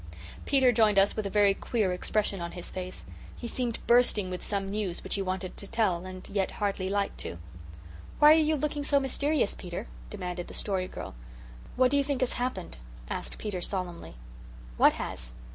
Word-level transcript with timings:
Peter 0.47 0.71
joined 0.71 0.97
us 0.97 1.15
with 1.15 1.27
a 1.27 1.29
very 1.29 1.53
queer 1.53 1.93
expression 1.93 2.41
on 2.41 2.53
his 2.53 2.71
face. 2.71 3.05
He 3.37 3.47
seemed 3.47 3.77
bursting 3.85 4.31
with 4.31 4.41
some 4.43 4.67
news 4.71 5.03
which 5.03 5.13
he 5.13 5.21
wanted 5.21 5.55
to 5.57 5.67
tell 5.67 6.07
and 6.07 6.27
yet 6.27 6.49
hardly 6.57 6.89
liked 6.89 7.19
to. 7.19 7.37
"Why 8.17 8.31
are 8.31 8.33
you 8.33 8.55
looking 8.55 8.81
so 8.81 8.99
mysterious, 8.99 9.53
Peter?" 9.53 9.85
demanded 10.09 10.47
the 10.47 10.55
Story 10.55 10.87
Girl. 10.87 11.13
"What 11.75 11.91
do 11.91 11.97
you 11.97 12.03
think 12.03 12.21
has 12.21 12.33
happened?" 12.33 12.77
asked 13.11 13.37
Peter 13.37 13.61
solemnly. 13.61 14.15
"What 14.75 14.93
has?" 14.93 15.33